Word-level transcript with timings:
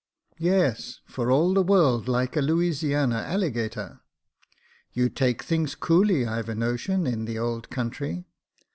"Yes, 0.39 0.99
for 1.05 1.29
all 1.29 1.53
the 1.53 1.61
world 1.61 2.07
like 2.07 2.35
a 2.35 2.41
Louisiana 2.41 3.17
alligator. 3.19 4.01
You 4.93 5.09
take 5.09 5.43
things 5.43 5.75
coolly, 5.75 6.25
I've 6.25 6.49
a 6.49 6.55
notion, 6.55 7.05
in 7.05 7.25
the 7.25 7.37
old 7.37 7.69
country. 7.69 8.25